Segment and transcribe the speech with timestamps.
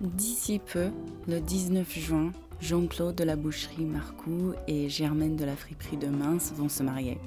[0.00, 0.90] D'ici peu,
[1.28, 6.52] le 19 juin, Jean-Claude de la boucherie Marcoux et Germaine de la friperie de Mince
[6.56, 7.18] vont se marier.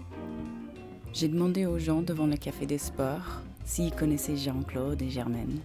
[1.14, 5.60] J'ai demandé aux gens devant le café des sports s'ils connaissaient Jean-Claude et Germaine.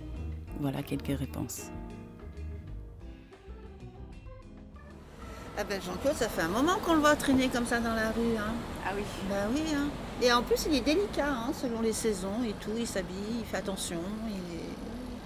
[0.61, 1.71] Voilà quelques réponses.
[5.57, 8.11] Ah ben Jean-Claude, ça fait un moment qu'on le voit traîner comme ça dans la
[8.11, 8.37] rue.
[8.39, 8.53] Hein.
[8.87, 9.03] Ah oui.
[9.31, 9.63] Bah oui.
[9.75, 9.89] Hein.
[10.21, 12.77] Et en plus, il est délicat hein, selon les saisons et tout.
[12.79, 14.01] Il s'habille, il fait attention.
[14.29, 14.69] Il est...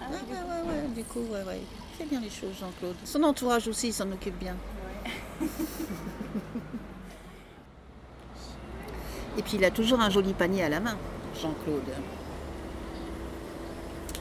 [0.01, 1.60] Ah, ouais, ouais, ouais, ouais, du coup, ouais, ouais.
[1.92, 2.96] Il fait bien les choses, Jean-Claude.
[3.05, 4.56] Son entourage aussi, il s'en occupe bien.
[5.41, 5.46] Ouais.
[9.38, 10.97] Et puis, il a toujours un joli panier à la main,
[11.41, 11.83] Jean-Claude.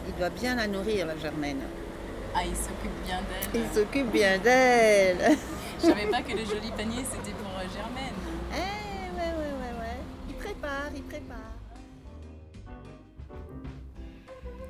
[0.08, 1.60] Il doit bien la nourrir, la Germaine.
[2.36, 3.20] Ah, il s'occupe bien
[3.54, 3.74] Il d'elle.
[3.74, 5.38] s'occupe bien d'elle.
[5.82, 8.14] Je savais pas que le joli panier c'était pour euh, Germaine.
[8.54, 9.98] Eh, ouais, ouais, ouais, ouais.
[10.30, 11.38] Il prépare, il prépare.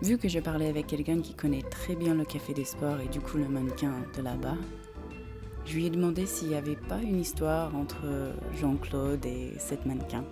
[0.01, 3.07] Vu que je parlais avec quelqu'un qui connaît très bien le café des sports et
[3.07, 4.57] du coup le mannequin de là-bas,
[5.65, 10.23] je lui ai demandé s'il n'y avait pas une histoire entre Jean-Claude et cette mannequin.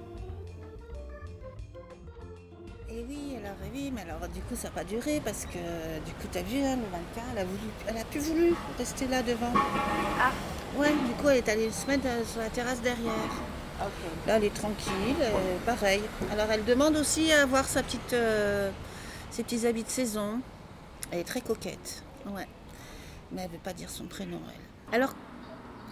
[2.90, 5.60] Et oui, alors eh oui, mais alors du coup ça n'a pas duré parce que
[6.04, 9.08] du coup t'as vu hein, le mannequin, elle a voulu, elle a plus voulu rester
[9.08, 9.54] là devant.
[10.20, 10.32] Ah.
[10.80, 13.14] Ouais, du coup elle est allée se mettre euh, sur la terrasse derrière.
[13.80, 14.28] Ok.
[14.28, 16.02] Là elle est tranquille, euh, pareil.
[16.32, 18.72] Alors elle demande aussi à avoir sa petite, euh,
[19.32, 20.42] ses petits habits de saison.
[21.12, 22.48] Elle est très coquette, ouais.
[23.32, 24.96] Mais elle veut pas dire son prénom elle.
[24.96, 25.14] Alors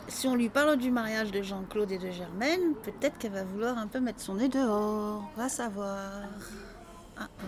[0.10, 3.78] si on lui parle du mariage de Jean-Claude et de Germaine, peut-être qu'elle va vouloir
[3.78, 5.30] un peu mettre son nez dehors.
[5.36, 6.24] Va savoir.
[7.18, 7.44] Ah, ah.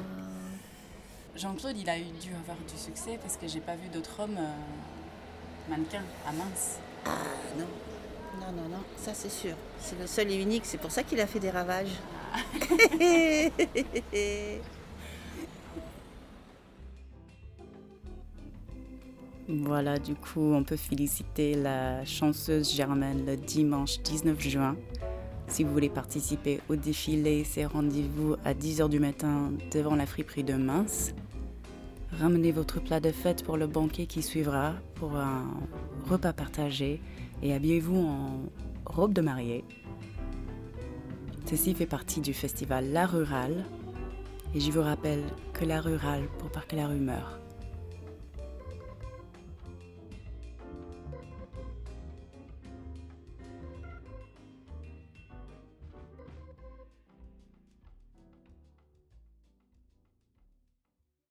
[1.36, 4.38] Jean-Claude, il a eu dû avoir du succès parce que j'ai pas vu d'autres hommes
[4.38, 6.80] euh, mannequins à mince.
[7.06, 7.12] Ah
[7.58, 7.68] non,
[8.42, 9.56] non, non, non, ça c'est sûr.
[9.80, 11.96] C'est le seul et unique, c'est pour ça qu'il a fait des ravages.
[19.52, 24.76] Voilà, du coup, on peut féliciter la chanceuse Germaine le dimanche 19 juin.
[25.48, 30.44] Si vous voulez participer au défilé, c'est rendez-vous à 10h du matin devant la friperie
[30.44, 31.16] de Mince.
[32.12, 35.48] Ramenez votre plat de fête pour le banquet qui suivra pour un
[36.08, 37.02] repas partagé
[37.42, 38.42] et habillez-vous en
[38.86, 39.64] robe de mariée.
[41.48, 43.66] Ceci fait partie du festival La Rurale
[44.54, 45.24] et je vous rappelle
[45.54, 47.40] que La Rurale pour que la rumeur.